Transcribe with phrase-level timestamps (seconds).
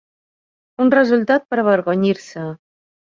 [0.85, 2.47] Un resultat per avergonyir-se.